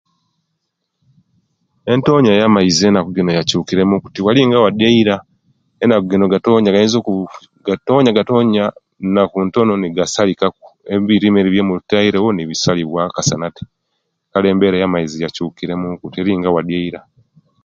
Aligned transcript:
Entoonya 1.93 2.33
yamaizi 2.41 2.83
enakujino 2.87 3.31
yakyukilemunku 3.37 4.07
era 4.07 4.15
tiwalinga 4.15 4.63
waleira 4.65 5.15
enaku 5.83 6.05
jino 6.11 6.25
gatoonya 6.33 6.69
gaiza 6.75 6.99
gatoonyagatoonya 7.67 8.63
nigasalikaku 9.81 10.65
ebirime 10.93 11.39
byemuuba 11.43 11.69
mutairewo 11.81 12.29
nibisalibwaku 12.33 13.07
nakasana 13.11 13.47
kale 14.31 14.47
embeera 14.49 14.77
yamaizi 14.79 15.17
yakyukiramuku 15.23 16.05
teringa 16.13 16.53
wadi 16.55 16.73
ewaira 16.75 16.99